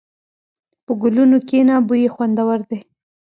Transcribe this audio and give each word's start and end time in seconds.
په 0.85 0.91
ګلونو 1.01 1.37
کښېنه، 1.47 1.75
بوی 1.87 2.01
یې 2.05 2.13
خوندور 2.15 2.59
دی. 2.69 2.79